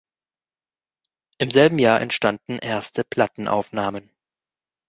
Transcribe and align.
Im 1.37 1.51
selben 1.51 1.77
Jahr 1.77 2.01
entstanden 2.01 2.57
erste 2.57 3.03
Plattenaufnahmen. 3.03 4.09